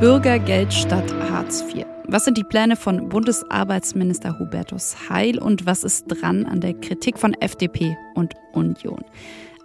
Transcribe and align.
Bürgergeld 0.00 0.72
statt 0.72 1.14
Hartz 1.30 1.62
IV. 1.62 1.84
Was 2.08 2.24
sind 2.24 2.36
die 2.36 2.44
Pläne 2.44 2.76
von 2.76 3.08
Bundesarbeitsminister 3.08 4.38
Hubertus 4.38 5.08
Heil 5.08 5.38
und 5.38 5.64
was 5.66 5.84
ist 5.84 6.06
dran 6.08 6.44
an 6.44 6.60
der 6.60 6.74
Kritik 6.74 7.18
von 7.18 7.34
FDP 7.34 7.96
und 8.14 8.34
Union? 8.52 9.04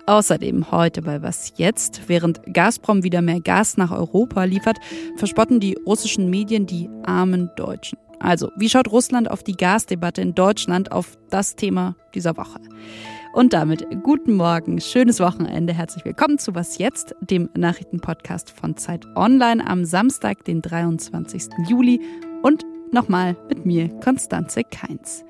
Außerdem 0.05 0.71
heute 0.71 1.01
bei 1.01 1.21
Was 1.21 1.53
jetzt? 1.57 2.01
Während 2.07 2.41
Gazprom 2.53 3.03
wieder 3.03 3.21
mehr 3.21 3.41
Gas 3.41 3.77
nach 3.77 3.91
Europa 3.91 4.43
liefert, 4.43 4.77
verspotten 5.17 5.59
die 5.59 5.77
russischen 5.85 6.29
Medien 6.29 6.65
die 6.65 6.89
armen 7.03 7.49
Deutschen. 7.57 7.97
Also, 8.19 8.49
wie 8.55 8.69
schaut 8.69 8.91
Russland 8.91 9.29
auf 9.29 9.43
die 9.43 9.57
Gasdebatte 9.57 10.21
in 10.21 10.33
Deutschland, 10.35 10.91
auf 10.91 11.17
das 11.29 11.55
Thema 11.55 11.95
dieser 12.15 12.37
Woche? 12.37 12.59
Und 13.37 13.53
damit 13.53 13.85
guten 14.01 14.33
Morgen, 14.33 14.81
schönes 14.81 15.19
Wochenende, 15.19 15.71
herzlich 15.71 16.03
willkommen 16.03 16.39
zu 16.39 16.55
Was 16.55 16.79
jetzt, 16.79 17.13
dem 17.21 17.51
Nachrichtenpodcast 17.55 18.49
von 18.49 18.77
Zeit 18.77 19.05
Online 19.15 19.63
am 19.67 19.85
Samstag, 19.85 20.43
den 20.43 20.63
23. 20.63 21.43
Juli 21.69 22.01
und 22.41 22.65
nochmal 22.91 23.37
mit 23.47 23.63
mir, 23.63 23.89
Konstanze 23.99 24.63
Keins. 24.63 25.23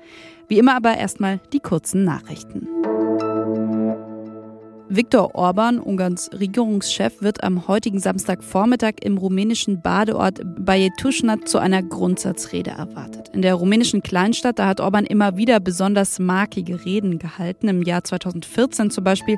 Wie 0.48 0.58
immer 0.58 0.74
aber 0.74 0.96
erstmal 0.96 1.38
die 1.52 1.60
kurzen 1.60 2.04
Nachrichten. 2.04 2.66
Viktor 4.90 5.34
Orban, 5.34 5.80
Ungarns 5.80 6.30
Regierungschef, 6.32 7.20
wird 7.20 7.44
am 7.44 7.68
heutigen 7.68 8.00
Samstagvormittag 8.00 8.94
im 9.02 9.18
rumänischen 9.18 9.82
Badeort 9.82 10.40
Bajetuschnat 10.64 11.46
zu 11.46 11.58
einer 11.58 11.82
Grundsatzrede 11.82 12.70
erwartet. 12.70 13.28
In 13.34 13.42
der 13.42 13.54
rumänischen 13.54 14.02
Kleinstadt, 14.02 14.58
da 14.58 14.66
hat 14.66 14.80
Orban 14.80 15.04
immer 15.04 15.36
wieder 15.36 15.60
besonders 15.60 16.18
markige 16.18 16.86
Reden 16.86 17.18
gehalten. 17.18 17.68
Im 17.68 17.82
Jahr 17.82 18.02
2014 18.02 18.90
zum 18.90 19.04
Beispiel 19.04 19.36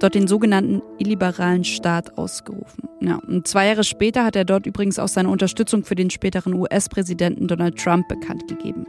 dort 0.00 0.14
den 0.14 0.28
sogenannten 0.28 0.82
illiberalen 0.98 1.64
Staat 1.64 2.18
ausgerufen. 2.18 2.88
Ja, 3.00 3.20
und 3.26 3.48
zwei 3.48 3.68
Jahre 3.68 3.84
später 3.84 4.24
hat 4.24 4.36
er 4.36 4.44
dort 4.44 4.66
übrigens 4.66 4.98
auch 4.98 5.08
seine 5.08 5.30
Unterstützung 5.30 5.82
für 5.82 5.94
den 5.94 6.10
späteren 6.10 6.52
US-Präsidenten 6.52 7.48
Donald 7.48 7.78
Trump 7.78 8.06
bekannt 8.08 8.48
gegeben. 8.48 8.84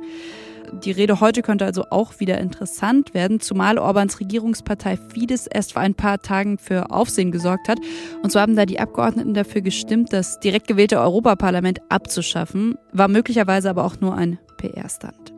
Die 0.73 0.91
Rede 0.91 1.19
heute 1.19 1.41
könnte 1.41 1.65
also 1.65 1.85
auch 1.89 2.19
wieder 2.19 2.37
interessant 2.39 3.13
werden, 3.13 3.39
zumal 3.39 3.77
Orbans 3.77 4.19
Regierungspartei 4.19 4.97
Fidesz 4.97 5.47
erst 5.51 5.73
vor 5.73 5.81
ein 5.81 5.95
paar 5.95 6.21
Tagen 6.21 6.57
für 6.57 6.91
Aufsehen 6.91 7.31
gesorgt 7.31 7.67
hat. 7.67 7.79
Und 8.23 8.31
so 8.31 8.39
haben 8.39 8.55
da 8.55 8.65
die 8.65 8.79
Abgeordneten 8.79 9.33
dafür 9.33 9.61
gestimmt, 9.61 10.13
das 10.13 10.39
direkt 10.39 10.67
gewählte 10.67 10.99
Europaparlament 10.99 11.81
abzuschaffen, 11.89 12.75
war 12.93 13.09
möglicherweise 13.09 13.69
aber 13.69 13.83
auch 13.83 13.99
nur 13.99 14.15
ein 14.15 14.39
PR-Stand. 14.57 15.30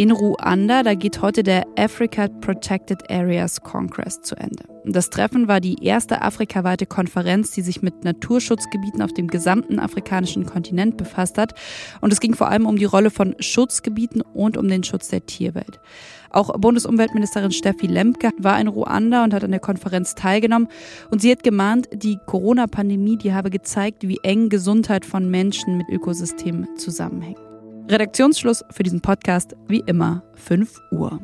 In 0.00 0.12
Ruanda, 0.12 0.82
da 0.82 0.94
geht 0.94 1.20
heute 1.20 1.42
der 1.42 1.66
Africa 1.76 2.26
Protected 2.26 3.10
Areas 3.10 3.60
Congress 3.60 4.22
zu 4.22 4.34
Ende. 4.34 4.64
Das 4.86 5.10
Treffen 5.10 5.46
war 5.46 5.60
die 5.60 5.84
erste 5.84 6.22
afrikaweite 6.22 6.86
Konferenz, 6.86 7.50
die 7.50 7.60
sich 7.60 7.82
mit 7.82 8.02
Naturschutzgebieten 8.02 9.02
auf 9.02 9.12
dem 9.12 9.26
gesamten 9.26 9.78
afrikanischen 9.78 10.46
Kontinent 10.46 10.96
befasst 10.96 11.36
hat. 11.36 11.52
Und 12.00 12.14
es 12.14 12.20
ging 12.20 12.34
vor 12.34 12.48
allem 12.48 12.64
um 12.64 12.78
die 12.78 12.86
Rolle 12.86 13.10
von 13.10 13.36
Schutzgebieten 13.40 14.22
und 14.22 14.56
um 14.56 14.68
den 14.68 14.84
Schutz 14.84 15.08
der 15.08 15.26
Tierwelt. 15.26 15.80
Auch 16.30 16.58
Bundesumweltministerin 16.58 17.52
Steffi 17.52 17.86
Lemke 17.86 18.30
war 18.38 18.58
in 18.58 18.68
Ruanda 18.68 19.22
und 19.22 19.34
hat 19.34 19.44
an 19.44 19.50
der 19.50 19.60
Konferenz 19.60 20.14
teilgenommen. 20.14 20.68
Und 21.10 21.20
sie 21.20 21.30
hat 21.30 21.42
gemahnt, 21.42 21.90
die 21.92 22.16
Corona-Pandemie, 22.24 23.18
die 23.18 23.34
habe 23.34 23.50
gezeigt, 23.50 24.08
wie 24.08 24.20
eng 24.22 24.48
Gesundheit 24.48 25.04
von 25.04 25.30
Menschen 25.30 25.76
mit 25.76 25.90
Ökosystemen 25.90 26.78
zusammenhängt. 26.78 27.49
Redaktionsschluss 27.90 28.64
für 28.70 28.84
diesen 28.84 29.00
Podcast 29.00 29.56
wie 29.66 29.82
immer 29.84 30.22
5 30.36 30.80
Uhr. 30.92 31.20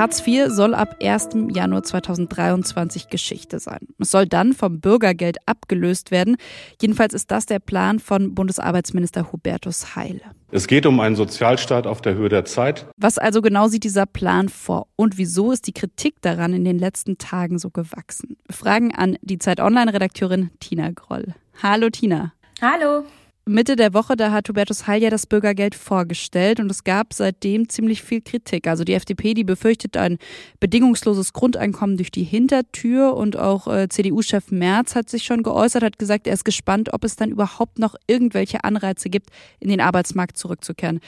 Hartz 0.00 0.26
IV 0.26 0.48
soll 0.48 0.74
ab 0.74 0.96
1. 1.02 1.28
Januar 1.52 1.82
2023 1.82 3.08
Geschichte 3.08 3.58
sein. 3.58 3.80
Es 3.98 4.10
soll 4.10 4.26
dann 4.26 4.54
vom 4.54 4.80
Bürgergeld 4.80 5.36
abgelöst 5.44 6.10
werden. 6.10 6.36
Jedenfalls 6.80 7.12
ist 7.12 7.30
das 7.30 7.44
der 7.44 7.58
Plan 7.58 7.98
von 7.98 8.34
Bundesarbeitsminister 8.34 9.30
Hubertus 9.30 9.94
Heil. 9.96 10.22
Es 10.50 10.68
geht 10.68 10.86
um 10.86 11.00
einen 11.00 11.16
Sozialstaat 11.16 11.86
auf 11.86 12.00
der 12.00 12.14
Höhe 12.14 12.30
der 12.30 12.46
Zeit. 12.46 12.86
Was 12.96 13.18
also 13.18 13.42
genau 13.42 13.68
sieht 13.68 13.84
dieser 13.84 14.06
Plan 14.06 14.48
vor 14.48 14.86
und 14.96 15.18
wieso 15.18 15.52
ist 15.52 15.66
die 15.66 15.74
Kritik 15.74 16.22
daran 16.22 16.54
in 16.54 16.64
den 16.64 16.78
letzten 16.78 17.18
Tagen 17.18 17.58
so 17.58 17.68
gewachsen? 17.68 18.38
Fragen 18.48 18.94
an 18.94 19.18
die 19.20 19.36
Zeit 19.36 19.60
Online-Redakteurin 19.60 20.48
Tina 20.60 20.92
Groll. 20.92 21.34
Hallo 21.62 21.90
Tina. 21.90 22.32
Hallo. 22.62 23.04
Mitte 23.44 23.76
der 23.76 23.92
Woche, 23.92 24.16
da 24.16 24.32
hat 24.32 24.48
Hubertus 24.48 24.86
Heil 24.86 25.02
ja 25.02 25.10
das 25.10 25.26
Bürgergeld 25.26 25.74
vorgestellt 25.74 26.58
und 26.58 26.70
es 26.70 26.84
gab 26.84 27.12
seitdem 27.12 27.68
ziemlich 27.68 28.02
viel 28.02 28.22
Kritik. 28.22 28.66
Also 28.66 28.82
die 28.82 28.94
FDP, 28.94 29.34
die 29.34 29.44
befürchtet 29.44 29.98
ein 29.98 30.16
bedingungsloses 30.58 31.34
Grundeinkommen 31.34 31.98
durch 31.98 32.10
die 32.10 32.22
Hintertür 32.22 33.14
und 33.14 33.36
auch 33.36 33.66
äh, 33.66 33.88
CDU-Chef 33.90 34.50
Merz 34.50 34.94
hat 34.94 35.10
sich 35.10 35.24
schon 35.24 35.42
geäußert, 35.42 35.82
hat 35.82 35.98
gesagt, 35.98 36.26
er 36.26 36.32
ist 36.32 36.44
gespannt, 36.44 36.94
ob 36.94 37.04
es 37.04 37.16
dann 37.16 37.30
überhaupt 37.30 37.78
noch 37.78 37.94
irgendwelche 38.06 38.64
Anreize 38.64 39.10
gibt, 39.10 39.28
in 39.58 39.68
den 39.68 39.82
Arbeitsmarkt 39.82 40.38
zurückzukehren. 40.38 41.00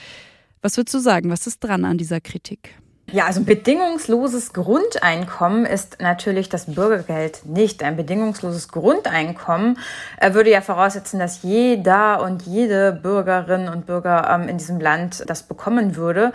Was 0.61 0.77
würdest 0.77 0.93
du 0.93 0.99
sagen? 0.99 1.31
Was 1.31 1.47
ist 1.47 1.63
dran 1.63 1.83
an 1.83 1.97
dieser 1.97 2.21
Kritik? 2.21 2.75
Ja, 3.11 3.25
also 3.25 3.43
bedingungsloses 3.43 4.53
Grundeinkommen 4.53 5.65
ist 5.65 6.01
natürlich 6.01 6.49
das 6.49 6.73
Bürgergeld 6.73 7.45
nicht. 7.45 7.83
Ein 7.83 7.97
bedingungsloses 7.97 8.69
Grundeinkommen 8.69 9.77
äh, 10.19 10.33
würde 10.33 10.49
ja 10.49 10.61
voraussetzen, 10.61 11.19
dass 11.19 11.43
jeder 11.43 12.23
und 12.23 12.43
jede 12.43 12.93
Bürgerin 12.93 13.67
und 13.67 13.85
Bürger 13.85 14.29
ähm, 14.33 14.47
in 14.47 14.57
diesem 14.57 14.79
Land 14.79 15.25
das 15.27 15.43
bekommen 15.43 15.95
würde. 15.95 16.31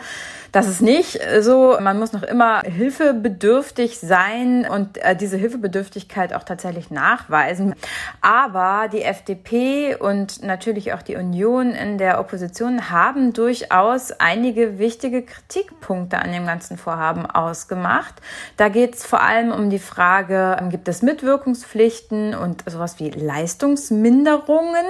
Das 0.53 0.67
ist 0.67 0.81
nicht 0.81 1.21
so. 1.41 1.77
Man 1.81 1.99
muss 1.99 2.13
noch 2.13 2.23
immer 2.23 2.63
hilfebedürftig 2.63 3.99
sein 3.99 4.67
und 4.67 4.97
äh, 4.99 5.15
diese 5.15 5.37
Hilfebedürftigkeit 5.37 6.33
auch 6.33 6.43
tatsächlich 6.43 6.91
nachweisen. 6.91 7.75
Aber 8.23 8.89
die 8.89 9.03
FDP 9.03 9.97
und 9.97 10.43
natürlich 10.43 10.95
auch 10.95 11.03
die 11.03 11.17
Union 11.17 11.73
in 11.73 11.99
der 11.99 12.19
Opposition 12.19 12.91
haben 12.91 13.33
durchaus 13.35 14.13
einige 14.13 14.79
wichtige 14.79 15.23
Kritikpunkte 15.23 16.19
an 16.19 16.33
dem 16.33 16.47
ganzen 16.47 16.79
Vorhaben 16.79 17.27
ausgemacht. 17.27 18.15
Da 18.57 18.69
geht 18.69 18.95
es 18.95 19.05
vor 19.05 19.23
allem 19.23 19.53
um 19.53 19.69
die 19.69 19.79
Frage, 19.79 20.57
gibt 20.71 20.89
es 20.89 21.03
Mitwirkungspflichten 21.03 22.35
und 22.35 22.65
sowas 22.69 22.99
wie 22.99 23.11
Leistungsminderungen? 23.11 24.87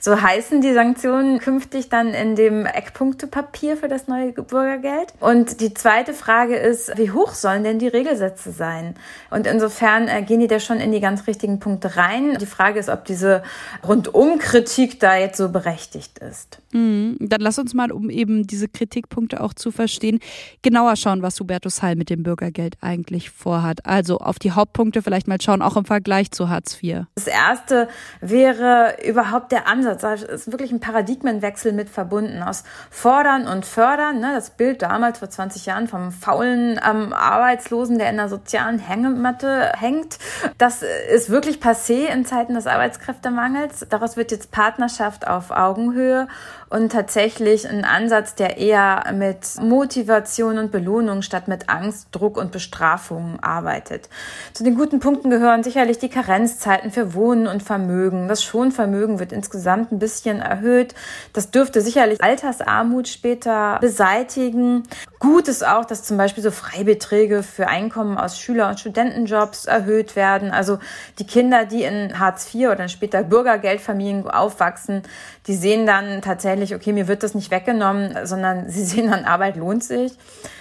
So 0.00 0.20
heißen 0.20 0.60
die 0.60 0.72
Sanktionen 0.72 1.38
künftig 1.38 1.88
dann 1.88 2.08
in 2.08 2.34
dem 2.34 2.66
Eckpunktepapier 2.66 3.76
für 3.76 3.88
das 3.88 4.08
neue 4.08 4.32
Bürgergeld. 4.32 4.95
Geld. 4.96 5.12
Und 5.20 5.60
die 5.60 5.74
zweite 5.74 6.14
Frage 6.14 6.56
ist, 6.56 6.96
wie 6.96 7.10
hoch 7.10 7.34
sollen 7.34 7.64
denn 7.64 7.78
die 7.78 7.88
Regelsätze 7.88 8.52
sein? 8.52 8.94
Und 9.30 9.46
insofern 9.46 10.08
äh, 10.08 10.22
gehen 10.22 10.40
die 10.40 10.46
da 10.46 10.60
schon 10.60 10.78
in 10.78 10.92
die 10.92 11.00
ganz 11.00 11.26
richtigen 11.26 11.60
Punkte 11.60 11.96
rein. 11.96 12.38
Die 12.38 12.46
Frage 12.46 12.78
ist, 12.78 12.88
ob 12.88 13.04
diese 13.04 13.42
Rundumkritik 13.86 15.00
da 15.00 15.16
jetzt 15.16 15.38
so 15.38 15.48
berechtigt 15.48 16.18
ist. 16.18 16.58
Mhm. 16.76 17.16
Dann 17.20 17.40
lass 17.40 17.58
uns 17.58 17.72
mal, 17.72 17.90
um 17.90 18.10
eben 18.10 18.46
diese 18.46 18.68
Kritikpunkte 18.68 19.40
auch 19.40 19.54
zu 19.54 19.70
verstehen, 19.70 20.20
genauer 20.60 20.96
schauen, 20.96 21.22
was 21.22 21.40
Hubertus 21.40 21.80
Heil 21.82 21.96
mit 21.96 22.10
dem 22.10 22.22
Bürgergeld 22.22 22.76
eigentlich 22.82 23.30
vorhat. 23.30 23.86
Also 23.86 24.18
auf 24.18 24.38
die 24.38 24.52
Hauptpunkte 24.52 25.00
vielleicht 25.00 25.26
mal 25.26 25.40
schauen, 25.40 25.62
auch 25.62 25.76
im 25.76 25.86
Vergleich 25.86 26.30
zu 26.32 26.50
Hartz 26.50 26.82
IV. 26.82 27.04
Das 27.14 27.26
erste 27.26 27.88
wäre 28.20 28.96
überhaupt 29.06 29.52
der 29.52 29.66
Ansatz. 29.66 30.02
Da 30.02 30.14
ist 30.14 30.52
wirklich 30.52 30.70
ein 30.70 30.80
Paradigmenwechsel 30.80 31.72
mit 31.72 31.88
verbunden 31.88 32.42
aus 32.42 32.64
Fordern 32.90 33.48
und 33.48 33.64
Fördern. 33.64 34.20
Ne? 34.20 34.32
Das 34.34 34.50
Bild 34.50 34.82
damals 34.82 35.20
vor 35.20 35.30
20 35.30 35.64
Jahren 35.64 35.88
vom 35.88 36.12
faulen 36.12 36.78
ähm, 36.86 37.14
Arbeitslosen, 37.14 37.98
der 37.98 38.10
in 38.10 38.16
der 38.16 38.28
sozialen 38.28 38.78
Hängematte 38.78 39.72
hängt. 39.78 40.18
Das 40.58 40.82
ist 41.14 41.30
wirklich 41.30 41.58
passé 41.58 42.06
in 42.12 42.26
Zeiten 42.26 42.54
des 42.54 42.66
Arbeitskräftemangels. 42.66 43.86
Daraus 43.88 44.18
wird 44.18 44.30
jetzt 44.30 44.50
Partnerschaft 44.50 45.26
auf 45.26 45.50
Augenhöhe 45.50 46.28
und 46.68 46.90
tatsächlich 46.90 47.68
ein 47.68 47.84
Ansatz, 47.84 48.34
der 48.34 48.58
eher 48.58 49.04
mit 49.14 49.38
Motivation 49.60 50.58
und 50.58 50.72
Belohnung 50.72 51.22
statt 51.22 51.48
mit 51.48 51.68
Angst, 51.68 52.08
Druck 52.10 52.36
und 52.36 52.50
Bestrafung 52.50 53.38
arbeitet. 53.40 54.08
Zu 54.52 54.64
den 54.64 54.74
guten 54.74 54.98
Punkten 54.98 55.30
gehören 55.30 55.62
sicherlich 55.62 55.98
die 55.98 56.08
Karenzzeiten 56.08 56.90
für 56.90 57.14
Wohnen 57.14 57.46
und 57.46 57.62
Vermögen. 57.62 58.28
Das 58.28 58.42
Schonvermögen 58.42 59.18
wird 59.18 59.32
insgesamt 59.32 59.92
ein 59.92 59.98
bisschen 59.98 60.40
erhöht. 60.40 60.94
Das 61.32 61.50
dürfte 61.50 61.80
sicherlich 61.80 62.22
Altersarmut 62.22 63.08
später 63.08 63.78
beseitigen. 63.80 64.82
Gut 65.18 65.48
ist 65.48 65.66
auch, 65.66 65.84
dass 65.86 66.02
zum 66.02 66.18
Beispiel 66.18 66.42
so 66.42 66.50
Freibeträge 66.50 67.42
für 67.42 67.68
Einkommen 67.68 68.18
aus 68.18 68.38
Schüler- 68.38 68.68
und 68.68 68.78
Studentenjobs 68.78 69.64
erhöht 69.64 70.14
werden. 70.14 70.50
Also 70.50 70.78
die 71.18 71.26
Kinder, 71.26 71.64
die 71.64 71.84
in 71.84 72.18
Hartz 72.18 72.54
IV 72.54 72.68
oder 72.68 72.88
später 72.88 73.22
Bürgergeldfamilien 73.22 74.28
aufwachsen, 74.28 75.02
die 75.46 75.54
sehen 75.54 75.86
dann 75.86 76.20
tatsächlich, 76.20 76.74
okay, 76.74 76.92
mir 76.92 77.08
wird 77.08 77.22
das 77.22 77.34
nicht 77.34 77.50
weggenommen, 77.50 78.26
sondern 78.26 78.68
sie 78.68 78.84
sehen 78.84 79.10
dann, 79.10 79.24
Arbeit 79.24 79.56
lohnt 79.56 79.84
sich. 79.84 80.12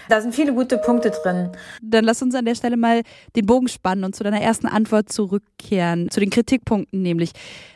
Da 0.08 0.22
sind 0.22 0.36
viele 0.36 0.54
gute 0.54 0.78
Punkte 0.78 1.12
drin. 1.12 1.50
Dann 1.82 2.06
lass 2.06 2.22
uns 2.22 2.36
an 2.36 2.46
der 2.46 2.56
Stelle 2.56 2.78
mal 2.78 3.02
den 3.36 3.46
Bogen 3.46 3.68
spannen 3.68 4.04
und 4.04 4.16
zu 4.16 4.24
deiner 4.24 4.42
ersten 4.42 4.68
Antwort 4.68 5.12
zurückkehren, 5.12 6.10
zu 6.12 6.20
den 6.20 6.30
Kritikpunkten 6.30 7.02
nämlich. 7.02 7.32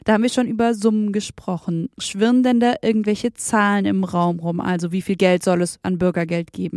Da 0.05 0.13
haben 0.13 0.23
wir 0.23 0.29
schon 0.29 0.47
über 0.47 0.73
Summen 0.73 1.11
gesprochen. 1.11 1.89
Schwirren 1.97 2.43
denn 2.43 2.59
da 2.59 2.75
irgendwelche 2.81 3.33
Zahlen 3.33 3.85
im 3.85 4.03
Raum 4.03 4.39
rum? 4.39 4.59
Also 4.59 4.91
wie 4.91 5.01
viel 5.01 5.15
Geld 5.15 5.43
soll 5.43 5.61
es 5.61 5.79
an 5.81 5.97
Bürgergeld 5.97 6.53
geben? 6.53 6.68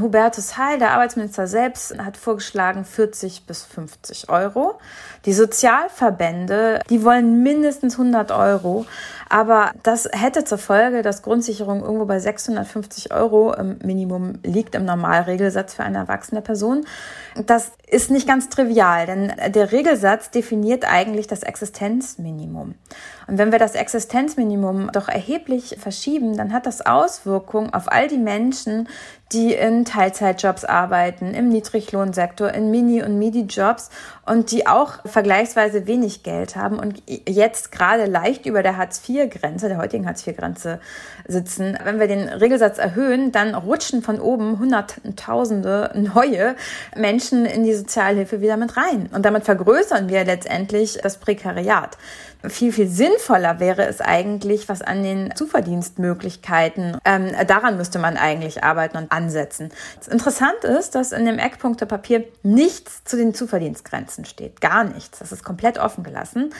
Hubertus 0.00 0.56
Heil, 0.58 0.78
der 0.78 0.92
Arbeitsminister 0.92 1.46
selbst, 1.46 1.96
hat 1.98 2.16
vorgeschlagen 2.16 2.84
40 2.84 3.46
bis 3.46 3.62
50 3.62 4.28
Euro. 4.30 4.78
Die 5.26 5.32
Sozialverbände, 5.32 6.80
die 6.90 7.04
wollen 7.04 7.42
mindestens 7.42 7.94
100 7.94 8.32
Euro. 8.32 8.86
Aber 9.32 9.72
das 9.82 10.10
hätte 10.12 10.44
zur 10.44 10.58
Folge, 10.58 11.00
dass 11.00 11.22
Grundsicherung 11.22 11.80
irgendwo 11.80 12.04
bei 12.04 12.18
650 12.18 13.14
Euro 13.14 13.54
im 13.54 13.78
Minimum 13.82 14.34
liegt 14.42 14.74
im 14.74 14.84
Normalregelsatz 14.84 15.72
für 15.72 15.84
eine 15.84 15.96
erwachsene 15.96 16.42
Person. 16.42 16.84
Das 17.46 17.72
ist 17.88 18.10
nicht 18.10 18.28
ganz 18.28 18.50
trivial, 18.50 19.06
denn 19.06 19.32
der 19.54 19.72
Regelsatz 19.72 20.30
definiert 20.30 20.84
eigentlich 20.86 21.28
das 21.28 21.44
Existenzminimum. 21.44 22.74
Und 23.26 23.38
wenn 23.38 23.52
wir 23.52 23.58
das 23.58 23.74
Existenzminimum 23.74 24.90
doch 24.92 25.08
erheblich 25.08 25.78
verschieben, 25.80 26.36
dann 26.36 26.52
hat 26.52 26.66
das 26.66 26.84
Auswirkungen 26.84 27.72
auf 27.72 27.90
all 27.90 28.08
die 28.08 28.18
Menschen, 28.18 28.86
die 29.32 29.54
in 29.54 29.86
Teilzeitjobs 29.86 30.66
arbeiten, 30.66 31.32
im 31.32 31.48
Niedriglohnsektor, 31.48 32.50
in 32.50 32.70
Mini- 32.70 33.02
und 33.02 33.18
Midi-Jobs 33.18 33.88
und 34.24 34.52
die 34.52 34.66
auch 34.66 35.00
vergleichsweise 35.04 35.86
wenig 35.86 36.22
Geld 36.22 36.54
haben 36.54 36.78
und 36.78 37.02
jetzt 37.28 37.72
gerade 37.72 38.06
leicht 38.06 38.46
über 38.46 38.62
der 38.62 38.76
Hartz-IV-Grenze, 38.76 39.68
der 39.68 39.78
heutigen 39.78 40.06
Hartz-IV-Grenze 40.06 40.78
sitzen. 41.26 41.76
Wenn 41.82 41.98
wir 41.98 42.06
den 42.06 42.28
Regelsatz 42.28 42.78
erhöhen, 42.78 43.32
dann 43.32 43.54
rutschen 43.54 44.02
von 44.02 44.20
oben 44.20 44.60
Hunderttausende 44.60 45.90
neue 45.94 46.54
Menschen 46.96 47.46
in 47.46 47.64
die 47.64 47.74
Sozialhilfe 47.74 48.40
wieder 48.40 48.56
mit 48.56 48.76
rein. 48.76 49.08
Und 49.12 49.24
damit 49.24 49.44
vergrößern 49.44 50.08
wir 50.08 50.24
letztendlich 50.24 50.98
das 51.02 51.16
Prekariat. 51.16 51.98
Viel, 52.48 52.72
viel 52.72 52.88
sinnvoller 52.88 53.60
wäre 53.60 53.86
es 53.86 54.00
eigentlich, 54.00 54.68
was 54.68 54.82
an 54.82 55.02
den 55.02 55.34
Zuverdienstmöglichkeiten, 55.36 56.98
ähm, 57.04 57.32
daran 57.46 57.76
müsste 57.76 57.98
man 57.98 58.16
eigentlich 58.16 58.64
arbeiten 58.64 58.96
und 58.96 59.12
ansetzen. 59.12 59.70
Interessant 60.10 60.64
ist, 60.64 60.94
dass 60.94 61.12
in 61.12 61.24
dem 61.24 61.38
Eckpunktepapier 61.38 62.24
nichts 62.42 63.04
zu 63.04 63.16
den 63.16 63.34
Zuverdienstgrenzen 63.34 64.24
steht. 64.24 64.60
Gar 64.60 64.84
nichts. 64.84 65.20
Das 65.20 65.30
ist 65.30 65.44
komplett 65.44 65.78
offen 65.78 66.02
gelassen. 66.02 66.52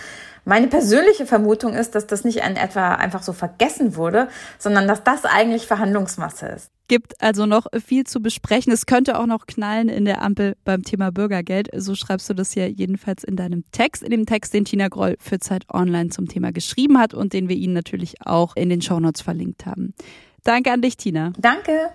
Meine 0.44 0.66
persönliche 0.66 1.26
Vermutung 1.26 1.74
ist, 1.74 1.94
dass 1.94 2.06
das 2.06 2.24
nicht 2.24 2.38
in 2.38 2.56
etwa 2.56 2.94
einfach 2.94 3.22
so 3.22 3.32
vergessen 3.32 3.96
wurde, 3.96 4.28
sondern 4.58 4.88
dass 4.88 5.04
das 5.04 5.24
eigentlich 5.24 5.66
Verhandlungsmasse 5.66 6.46
ist. 6.46 6.70
Gibt 6.88 7.22
also 7.22 7.46
noch 7.46 7.66
viel 7.84 8.04
zu 8.04 8.20
besprechen. 8.20 8.72
Es 8.72 8.86
könnte 8.86 9.18
auch 9.18 9.26
noch 9.26 9.46
knallen 9.46 9.88
in 9.88 10.04
der 10.04 10.20
Ampel 10.20 10.56
beim 10.64 10.82
Thema 10.82 11.10
Bürgergeld. 11.10 11.68
So 11.74 11.94
schreibst 11.94 12.28
du 12.28 12.34
das 12.34 12.54
ja 12.54 12.66
jedenfalls 12.66 13.24
in 13.24 13.36
deinem 13.36 13.64
Text, 13.70 14.02
in 14.02 14.10
dem 14.10 14.26
Text, 14.26 14.52
den 14.52 14.64
Tina 14.64 14.88
Groll 14.88 15.16
für 15.20 15.38
Zeit 15.38 15.64
Online 15.72 16.10
zum 16.10 16.28
Thema 16.28 16.52
geschrieben 16.52 16.98
hat 16.98 17.14
und 17.14 17.32
den 17.32 17.48
wir 17.48 17.56
Ihnen 17.56 17.72
natürlich 17.72 18.26
auch 18.26 18.56
in 18.56 18.68
den 18.68 18.82
Shownotes 18.82 19.22
verlinkt 19.22 19.64
haben. 19.64 19.94
Danke 20.44 20.72
an 20.72 20.82
dich, 20.82 20.96
Tina. 20.96 21.32
Danke. 21.38 21.90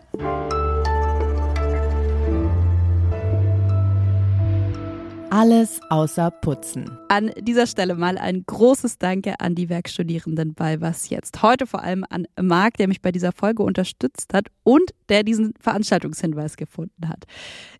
Alles 5.39 5.81
außer 5.91 6.31
Putzen. 6.31 6.97
An 7.09 7.29
dieser 7.37 7.67
Stelle 7.67 7.93
mal 7.93 8.17
ein 8.17 8.43
großes 8.47 8.97
Danke 8.97 9.39
an 9.39 9.53
die 9.53 9.69
Werkstudierenden 9.69 10.55
bei 10.55 10.81
Was 10.81 11.11
Jetzt. 11.11 11.43
Heute 11.43 11.67
vor 11.67 11.83
allem 11.83 12.03
an 12.09 12.25
Marc, 12.41 12.77
der 12.77 12.87
mich 12.87 13.03
bei 13.03 13.11
dieser 13.11 13.31
Folge 13.31 13.61
unterstützt 13.61 14.33
hat 14.33 14.47
und 14.63 14.95
der 15.09 15.21
diesen 15.21 15.53
Veranstaltungshinweis 15.59 16.57
gefunden 16.57 17.07
hat. 17.07 17.25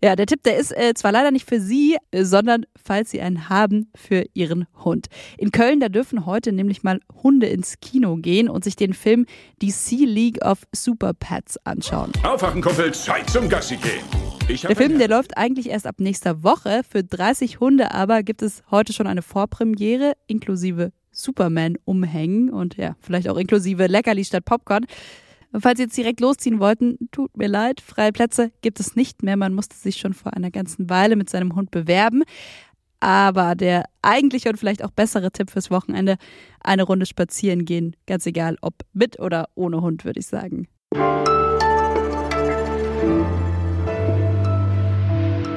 Ja, 0.04 0.16
der 0.16 0.28
Tipp, 0.28 0.44
der 0.44 0.58
ist 0.58 0.72
äh, 0.72 0.94
zwar 0.94 1.12
leider 1.12 1.32
nicht 1.32 1.50
für 1.50 1.60
Sie, 1.60 1.98
äh, 2.12 2.26
sondern 2.26 2.68
falls 2.80 3.10
Sie 3.10 3.22
einen 3.22 3.50
haben, 3.50 3.90
für 3.96 4.26
Ihren 4.36 4.68
Hund. 4.86 5.08
In 5.40 5.50
Köln, 5.50 5.80
da 5.80 5.90
dürfen 5.90 6.28
heute 6.28 6.52
nämlich 6.52 6.84
mal 6.84 7.00
Hunde 7.24 7.48
ins 7.48 7.80
Kino 7.80 8.18
gehen 8.18 8.50
und 8.50 8.66
sich 8.66 8.76
den 8.76 8.94
Film 8.94 9.26
Die 9.64 9.72
Sea 9.72 10.06
League 10.06 10.46
of 10.46 10.60
Super 10.76 11.16
Pets 11.16 11.58
anschauen. 11.64 12.12
Aufwachen, 12.22 12.62
Kumpel, 12.62 12.94
Zeit 12.94 13.28
zum 13.32 13.50
Gassi 13.50 13.78
gehen. 13.78 14.27
Der 14.48 14.78
Film, 14.78 14.98
der 14.98 15.10
läuft 15.10 15.38
eigentlich 15.38 15.70
erst 15.70 15.86
ab 15.86 16.00
nächster 16.00 16.42
Woche. 16.42 16.82
Für 16.90 17.04
30 17.04 17.60
Hunde 17.60 17.94
aber 17.94 18.24
gibt 18.24 18.42
es 18.42 18.64
heute 18.72 18.94
schon 18.94 19.06
eine 19.06 19.22
Vorpremiere 19.22 20.14
inklusive 20.26 20.94
Superman-Umhängen 21.12 22.50
und 22.50 22.78
ja, 22.78 22.96
vielleicht 23.02 23.28
auch 23.28 23.36
inklusive 23.36 23.88
Leckerli 23.88 24.24
statt 24.24 24.46
Popcorn. 24.46 24.86
Falls 25.54 25.78
Sie 25.78 25.84
jetzt 25.84 25.98
direkt 25.98 26.22
losziehen 26.22 26.60
wollten, 26.60 26.98
tut 27.12 27.36
mir 27.36 27.48
leid, 27.48 27.82
freie 27.82 28.14
Plätze 28.14 28.52
gibt 28.62 28.80
es 28.80 28.96
nicht 28.96 29.22
mehr. 29.22 29.36
Man 29.36 29.54
musste 29.54 29.76
sich 29.76 29.98
schon 29.98 30.14
vor 30.14 30.34
einer 30.34 30.52
ganzen 30.52 30.90
Weile 30.90 31.18
mit 31.18 31.30
seinem 31.30 31.54
Hund 31.56 31.70
bewerben. 31.70 32.24
Aber 33.02 33.54
der 33.56 33.84
eigentliche 34.02 34.50
und 34.50 34.58
vielleicht 34.58 34.84
auch 34.84 34.92
bessere 34.92 35.32
Tipp 35.32 35.52
fürs 35.52 35.70
Wochenende, 35.72 36.16
eine 36.62 36.84
Runde 36.84 37.06
spazieren 37.06 37.66
gehen, 37.66 37.98
ganz 38.08 38.26
egal 38.26 38.58
ob 38.62 38.76
mit 38.94 39.20
oder 39.20 39.50
ohne 39.56 39.82
Hund, 39.82 40.06
würde 40.06 40.20
ich 40.22 40.28
sagen. 40.28 40.68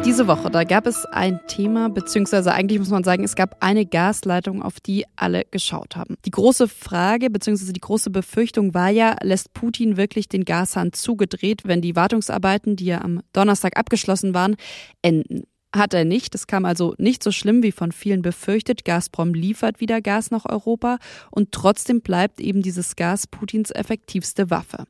Diese 0.04 0.26
Woche, 0.26 0.50
da 0.50 0.64
gab 0.64 0.86
es 0.86 1.04
ein 1.04 1.40
Thema, 1.46 1.90
beziehungsweise 1.90 2.52
eigentlich 2.52 2.78
muss 2.78 2.88
man 2.88 3.04
sagen, 3.04 3.22
es 3.22 3.36
gab 3.36 3.62
eine 3.62 3.84
Gasleitung, 3.84 4.62
auf 4.62 4.80
die 4.80 5.04
alle 5.14 5.44
geschaut 5.50 5.94
haben. 5.94 6.16
Die 6.24 6.30
große 6.30 6.68
Frage, 6.68 7.28
beziehungsweise 7.28 7.74
die 7.74 7.80
große 7.80 8.08
Befürchtung 8.08 8.72
war 8.72 8.88
ja, 8.88 9.16
lässt 9.22 9.52
Putin 9.52 9.98
wirklich 9.98 10.28
den 10.28 10.46
Gashahn 10.46 10.94
zugedreht, 10.94 11.62
wenn 11.64 11.82
die 11.82 11.96
Wartungsarbeiten, 11.96 12.76
die 12.76 12.86
ja 12.86 13.02
am 13.02 13.20
Donnerstag 13.34 13.76
abgeschlossen 13.76 14.32
waren, 14.32 14.56
enden? 15.02 15.44
Hat 15.74 15.94
er 15.94 16.04
nicht. 16.04 16.34
Es 16.34 16.46
kam 16.48 16.64
also 16.64 16.94
nicht 16.98 17.22
so 17.22 17.30
schlimm 17.30 17.62
wie 17.62 17.70
von 17.70 17.92
vielen 17.92 18.22
befürchtet. 18.22 18.84
Gazprom 18.84 19.34
liefert 19.34 19.80
wieder 19.80 20.00
Gas 20.00 20.32
nach 20.32 20.46
Europa 20.46 20.98
und 21.30 21.52
trotzdem 21.52 22.00
bleibt 22.00 22.40
eben 22.40 22.62
dieses 22.62 22.96
Gas 22.96 23.26
Putins 23.28 23.70
effektivste 23.70 24.50
Waffe. 24.50 24.86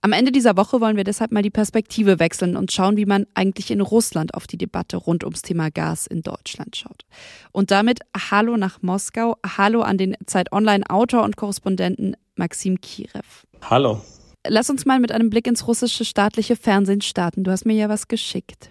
Am 0.00 0.12
Ende 0.12 0.30
dieser 0.30 0.56
Woche 0.56 0.80
wollen 0.80 0.96
wir 0.96 1.02
deshalb 1.02 1.32
mal 1.32 1.42
die 1.42 1.50
Perspektive 1.50 2.20
wechseln 2.20 2.56
und 2.56 2.70
schauen, 2.70 2.96
wie 2.96 3.06
man 3.06 3.26
eigentlich 3.34 3.72
in 3.72 3.80
Russland 3.80 4.32
auf 4.34 4.46
die 4.46 4.56
Debatte 4.56 4.96
rund 4.96 5.24
ums 5.24 5.42
Thema 5.42 5.70
Gas 5.70 6.06
in 6.06 6.22
Deutschland 6.22 6.76
schaut. 6.76 7.04
Und 7.50 7.72
damit 7.72 8.00
Hallo 8.30 8.56
nach 8.56 8.80
Moskau, 8.80 9.36
Hallo 9.44 9.82
an 9.82 9.98
den 9.98 10.16
Zeit 10.26 10.52
Online 10.52 10.88
Autor 10.88 11.24
und 11.24 11.36
Korrespondenten 11.36 12.16
Maxim 12.36 12.80
Kirev. 12.80 13.44
Hallo. 13.68 14.00
Lass 14.46 14.70
uns 14.70 14.86
mal 14.86 15.00
mit 15.00 15.10
einem 15.10 15.30
Blick 15.30 15.48
ins 15.48 15.66
russische 15.66 16.04
staatliche 16.04 16.54
Fernsehen 16.54 17.00
starten. 17.00 17.42
Du 17.42 17.50
hast 17.50 17.66
mir 17.66 17.74
ja 17.74 17.88
was 17.88 18.06
geschickt. 18.06 18.70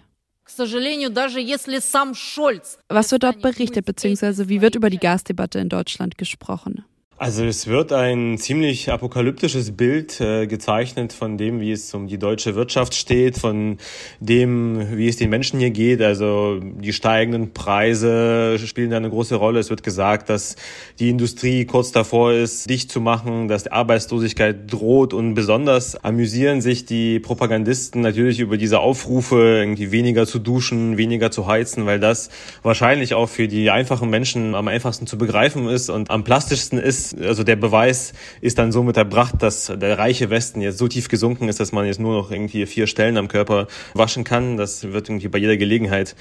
Was 2.88 3.12
wird 3.12 3.22
dort 3.22 3.42
berichtet, 3.42 3.84
beziehungsweise 3.84 4.48
wie 4.48 4.62
wird 4.62 4.76
über 4.76 4.88
die 4.88 4.98
Gasdebatte 4.98 5.58
in 5.58 5.68
Deutschland 5.68 6.16
gesprochen? 6.16 6.86
Also 7.20 7.44
es 7.44 7.66
wird 7.66 7.92
ein 7.92 8.38
ziemlich 8.38 8.92
apokalyptisches 8.92 9.76
Bild 9.76 10.20
äh, 10.20 10.46
gezeichnet 10.46 11.12
von 11.12 11.36
dem, 11.36 11.58
wie 11.58 11.72
es 11.72 11.92
um 11.92 12.06
die 12.06 12.16
deutsche 12.16 12.54
Wirtschaft 12.54 12.94
steht, 12.94 13.38
von 13.38 13.78
dem, 14.20 14.96
wie 14.96 15.08
es 15.08 15.16
den 15.16 15.28
Menschen 15.28 15.58
hier 15.58 15.70
geht. 15.70 16.00
Also 16.00 16.60
die 16.60 16.92
steigenden 16.92 17.52
Preise 17.52 18.56
spielen 18.64 18.90
da 18.90 18.98
eine 18.98 19.10
große 19.10 19.34
Rolle. 19.34 19.58
Es 19.58 19.68
wird 19.68 19.82
gesagt, 19.82 20.30
dass 20.30 20.54
die 21.00 21.10
Industrie 21.10 21.64
kurz 21.64 21.90
davor 21.90 22.34
ist, 22.34 22.70
dicht 22.70 22.92
zu 22.92 23.00
machen, 23.00 23.48
dass 23.48 23.64
die 23.64 23.72
Arbeitslosigkeit 23.72 24.72
droht 24.72 25.12
und 25.12 25.34
besonders 25.34 25.96
amüsieren 25.96 26.60
sich 26.60 26.86
die 26.86 27.18
Propagandisten 27.18 28.00
natürlich 28.00 28.38
über 28.38 28.56
diese 28.56 28.78
Aufrufe, 28.78 29.56
irgendwie 29.58 29.90
weniger 29.90 30.24
zu 30.24 30.38
duschen, 30.38 30.98
weniger 30.98 31.32
zu 31.32 31.48
heizen, 31.48 31.84
weil 31.84 31.98
das 31.98 32.30
wahrscheinlich 32.62 33.14
auch 33.14 33.28
für 33.28 33.48
die 33.48 33.70
einfachen 33.70 34.08
Menschen 34.08 34.54
am 34.54 34.68
einfachsten 34.68 35.08
zu 35.08 35.18
begreifen 35.18 35.66
ist 35.66 35.90
und 35.90 36.10
am 36.10 36.22
plastischsten 36.22 36.78
ist, 36.78 37.07
also 37.14 37.44
der 37.44 37.56
Beweis 37.56 38.12
ist 38.40 38.58
dann 38.58 38.72
somit 38.72 38.96
erbracht, 38.96 39.42
dass 39.42 39.66
der 39.66 39.98
reiche 39.98 40.30
Westen 40.30 40.60
jetzt 40.60 40.78
so 40.78 40.88
tief 40.88 41.08
gesunken 41.08 41.48
ist, 41.48 41.60
dass 41.60 41.72
man 41.72 41.86
jetzt 41.86 42.00
nur 42.00 42.14
noch 42.14 42.30
irgendwie 42.30 42.66
vier 42.66 42.86
Stellen 42.86 43.16
am 43.16 43.28
Körper 43.28 43.66
waschen 43.94 44.24
kann. 44.24 44.56
Das 44.56 44.84
wird 44.84 45.08
irgendwie 45.08 45.28
bei 45.28 45.38
jeder 45.38 45.56
Gelegenheit 45.56 46.16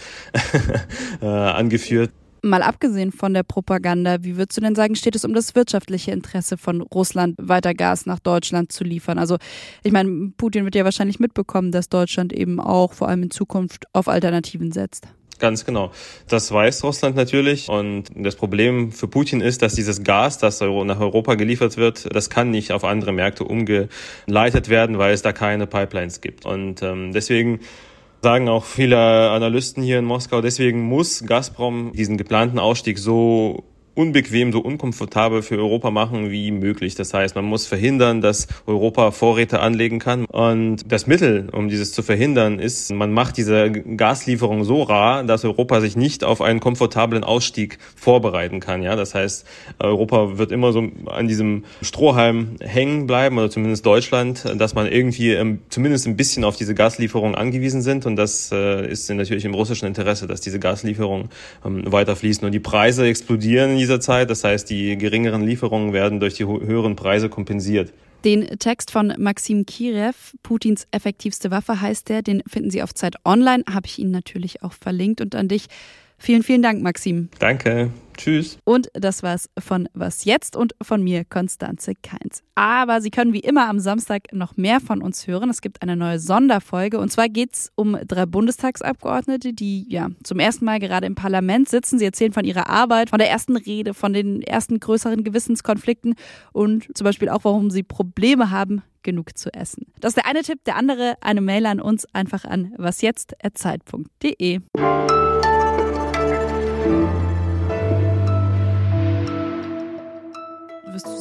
äh, 1.21 1.25
angeführt. 1.25 2.11
Mal 2.43 2.61
abgesehen 2.61 3.11
von 3.11 3.33
der 3.33 3.43
Propaganda, 3.43 4.23
wie 4.23 4.37
würdest 4.37 4.57
du 4.57 4.61
denn 4.61 4.75
sagen, 4.75 4.95
steht 4.95 5.15
es 5.15 5.25
um 5.25 5.33
das 5.33 5.55
wirtschaftliche 5.55 6.11
Interesse 6.11 6.57
von 6.57 6.81
Russland, 6.81 7.35
weiter 7.41 7.73
Gas 7.73 8.05
nach 8.05 8.19
Deutschland 8.19 8.71
zu 8.71 8.83
liefern? 8.83 9.17
Also 9.17 9.37
ich 9.83 9.91
meine, 9.91 10.31
Putin 10.37 10.63
wird 10.63 10.75
ja 10.75 10.85
wahrscheinlich 10.85 11.19
mitbekommen, 11.19 11.71
dass 11.71 11.89
Deutschland 11.89 12.31
eben 12.33 12.59
auch 12.59 12.93
vor 12.93 13.09
allem 13.09 13.23
in 13.23 13.31
Zukunft 13.31 13.85
auf 13.93 14.07
Alternativen 14.07 14.71
setzt. 14.71 15.07
Ganz 15.39 15.65
genau. 15.65 15.91
Das 16.27 16.51
weiß 16.51 16.83
Russland 16.83 17.15
natürlich. 17.15 17.69
Und 17.69 18.05
das 18.15 18.35
Problem 18.35 18.91
für 18.91 19.07
Putin 19.07 19.41
ist, 19.41 19.61
dass 19.61 19.75
dieses 19.75 20.03
Gas, 20.03 20.39
das 20.39 20.61
nach 20.61 20.99
Europa 20.99 21.35
geliefert 21.35 21.77
wird, 21.77 22.13
das 22.15 22.29
kann 22.29 22.49
nicht 22.49 22.71
auf 22.71 22.83
andere 22.83 23.11
Märkte 23.11 23.43
umgeleitet 23.43 24.69
werden, 24.69 24.97
weil 24.97 25.13
es 25.13 25.21
da 25.21 25.33
keine 25.33 25.67
Pipelines 25.67 26.21
gibt. 26.21 26.45
Und 26.45 26.81
ähm, 26.81 27.13
deswegen 27.13 27.59
sagen 28.21 28.49
auch 28.49 28.65
viele 28.65 28.97
Analysten 29.29 29.83
hier 29.83 29.99
in 29.99 30.05
Moskau, 30.05 30.41
deswegen 30.41 30.81
muss 30.81 31.23
Gazprom 31.25 31.91
diesen 31.93 32.17
geplanten 32.17 32.57
Ausstieg 32.57 32.97
so 32.97 33.63
unbequem, 33.97 34.51
so 34.51 34.59
unkomfortabel 34.59 35.41
für 35.41 35.57
Europa 35.57 35.89
machen 35.89 36.29
wie 36.29 36.51
möglich. 36.51 36.93
Das 36.93 37.13
heißt, 37.13 37.35
man 37.35 37.45
muss 37.45 37.65
verhindern, 37.65 38.21
dass 38.21 38.47
Europa 38.67 39.09
Vorräte 39.09 39.59
anlegen 39.59 39.97
kann. 39.97 40.25
Und 40.25 40.91
das 40.91 41.07
Mittel, 41.07 41.49
um 41.51 41.67
dieses 41.67 41.93
zu 41.93 42.03
verhindern, 42.03 42.59
ist, 42.59 42.93
man 42.93 43.11
macht 43.11 43.37
diese 43.37 43.71
Gaslieferung 43.71 44.63
so 44.63 44.83
rar, 44.83 45.23
dass 45.23 45.43
Europa 45.43 45.81
sich 45.81 45.95
nicht 45.95 46.23
auf 46.23 46.41
einen 46.41 46.59
komfortablen 46.59 47.23
Ausstieg 47.23 47.79
vorbereiten 47.95 48.59
kann. 48.59 48.83
Ja, 48.83 48.95
das 48.95 49.15
heißt, 49.15 49.47
Europa 49.79 50.37
wird 50.37 50.51
immer 50.51 50.71
so 50.73 50.89
an 51.07 51.27
diesem 51.27 51.63
Strohhalm 51.81 52.57
hängen 52.59 53.07
bleiben 53.07 53.39
oder 53.39 53.49
zumindest 53.49 53.83
Deutschland, 53.85 54.45
dass 54.57 54.75
man 54.75 54.85
irgendwie 54.85 55.31
ähm, 55.31 55.59
zumindest 55.69 56.05
ein 56.05 56.15
bisschen 56.15 56.43
auf 56.43 56.55
diese 56.55 56.75
Gaslieferung 56.75 57.33
angewiesen 57.33 57.81
sind. 57.81 58.05
Und 58.05 58.15
das 58.15 58.51
äh, 58.51 58.87
ist 58.87 59.09
natürlich 59.09 59.45
im 59.45 59.55
russischen 59.55 59.87
Interesse, 59.87 60.27
dass 60.27 60.41
diese 60.41 60.59
Gaslieferungen 60.59 61.29
ähm, 61.65 61.91
weiterfließen. 61.91 62.45
Und 62.45 62.51
die 62.51 62.59
Preise 62.59 63.07
explodieren 63.07 63.71
in 63.71 63.86
dieser 63.87 63.99
Zeit. 63.99 64.29
Das 64.29 64.43
heißt, 64.43 64.69
die 64.69 64.97
geringeren 64.97 65.43
Lieferungen 65.43 65.93
werden 65.93 66.19
durch 66.19 66.35
die 66.35 66.45
höheren 66.45 66.95
Preise 66.95 67.29
kompensiert. 67.29 67.93
Den 68.25 68.45
Text 68.59 68.91
von 68.91 69.13
Maxim 69.17 69.65
Kirev, 69.65 70.33
Putins 70.43 70.87
effektivste 70.91 71.51
Waffe 71.51 71.79
heißt 71.79 72.09
der, 72.09 72.21
den 72.21 72.43
finden 72.47 72.71
Sie 72.71 72.83
auf 72.83 72.93
Zeit 72.93 73.15
Online, 73.23 73.63
habe 73.71 73.85
ich 73.85 73.99
Ihnen 73.99 74.11
natürlich 74.11 74.63
auch 74.63 74.73
verlinkt 74.73 75.21
und 75.21 75.35
an 75.35 75.47
dich. 75.47 75.67
Vielen, 76.17 76.43
vielen 76.43 76.61
Dank, 76.61 76.81
Maxim. 76.81 77.29
Danke. 77.39 77.91
Tschüss. 78.17 78.57
Und 78.63 78.89
das 78.93 79.23
war's 79.23 79.49
von 79.59 79.87
Was 79.93 80.25
jetzt 80.25 80.55
und 80.55 80.75
von 80.81 81.03
mir, 81.03 81.23
Konstanze 81.23 81.93
Keins. 81.95 82.41
Aber 82.55 82.99
Sie 82.99 83.11
können 83.11 83.31
wie 83.31 83.39
immer 83.39 83.69
am 83.69 83.79
Samstag 83.79 84.33
noch 84.33 84.57
mehr 84.57 84.79
von 84.81 85.01
uns 85.01 85.27
hören. 85.27 85.49
Es 85.49 85.61
gibt 85.61 85.83
eine 85.83 85.95
neue 85.95 86.19
Sonderfolge 86.19 86.99
und 86.99 87.11
zwar 87.11 87.29
geht's 87.29 87.71
um 87.75 87.97
drei 88.07 88.25
Bundestagsabgeordnete, 88.25 89.53
die 89.53 89.85
ja 89.87 90.09
zum 90.23 90.39
ersten 90.39 90.65
Mal 90.65 90.79
gerade 90.79 91.05
im 91.05 91.13
Parlament 91.15 91.69
sitzen. 91.69 91.99
Sie 91.99 92.05
erzählen 92.05 92.33
von 92.33 92.43
ihrer 92.43 92.67
Arbeit, 92.69 93.11
von 93.11 93.19
der 93.19 93.29
ersten 93.29 93.55
Rede, 93.55 93.93
von 93.93 94.13
den 94.13 94.41
ersten 94.41 94.79
größeren 94.79 95.23
Gewissenskonflikten 95.23 96.15
und 96.51 96.87
zum 96.97 97.05
Beispiel 97.05 97.29
auch, 97.29 97.43
warum 97.43 97.69
sie 97.69 97.83
Probleme 97.83 98.49
haben, 98.49 98.81
genug 99.03 99.37
zu 99.37 99.53
essen. 99.53 99.85
Das 99.99 100.09
ist 100.11 100.17
der 100.17 100.25
eine 100.25 100.41
Tipp, 100.41 100.63
der 100.65 100.75
andere 100.75 101.17
eine 101.21 101.41
Mail 101.41 101.67
an 101.67 101.79
uns 101.79 102.05
einfach 102.13 102.43
an 102.45 102.73
wasjetzt@zeit.de. 102.77 104.61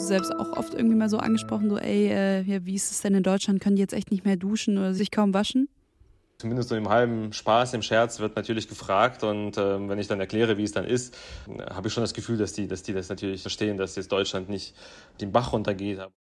selbst 0.06 0.32
auch 0.32 0.56
oft 0.56 0.74
irgendwie 0.74 0.96
mal 0.96 1.08
so 1.08 1.18
angesprochen, 1.18 1.68
so, 1.68 1.78
ey, 1.78 2.08
äh, 2.08 2.42
ja, 2.42 2.64
wie 2.64 2.74
ist 2.74 2.90
es 2.90 3.02
denn 3.02 3.14
in 3.14 3.22
Deutschland? 3.22 3.60
Können 3.60 3.76
die 3.76 3.82
jetzt 3.82 3.94
echt 3.94 4.10
nicht 4.10 4.24
mehr 4.24 4.36
duschen 4.36 4.78
oder 4.78 4.94
sich 4.94 5.10
kaum 5.10 5.34
waschen? 5.34 5.68
Zumindest 6.38 6.68
so 6.68 6.76
im 6.76 6.90
halben 6.90 7.32
Spaß, 7.32 7.72
im 7.72 7.80
Scherz 7.80 8.20
wird 8.20 8.36
natürlich 8.36 8.68
gefragt 8.68 9.22
und 9.22 9.56
äh, 9.56 9.88
wenn 9.88 9.98
ich 9.98 10.06
dann 10.06 10.20
erkläre, 10.20 10.58
wie 10.58 10.64
es 10.64 10.72
dann 10.72 10.84
ist, 10.84 11.16
habe 11.70 11.88
ich 11.88 11.94
schon 11.94 12.02
das 12.02 12.12
Gefühl, 12.12 12.36
dass 12.36 12.52
die, 12.52 12.68
dass 12.68 12.82
die 12.82 12.92
das 12.92 13.08
natürlich 13.08 13.40
verstehen, 13.40 13.78
dass 13.78 13.96
jetzt 13.96 14.12
Deutschland 14.12 14.50
nicht 14.50 14.74
den 15.20 15.32
Bach 15.32 15.54
runtergeht. 15.54 16.06